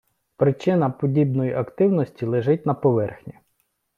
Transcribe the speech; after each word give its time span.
Причина 0.37 0.89
подібної 0.89 1.53
активності 1.53 2.25
лежить 2.25 2.65
на 2.65 2.73
поверхні. 2.73 3.33